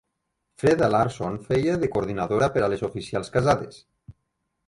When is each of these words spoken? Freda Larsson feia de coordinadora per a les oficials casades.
Freda 0.61 0.87
Larsson 0.93 1.35
feia 1.49 1.75
de 1.83 1.91
coordinadora 1.95 2.49
per 2.57 2.65
a 2.67 2.69
les 2.73 2.83
oficials 2.89 3.29
casades. 3.37 3.77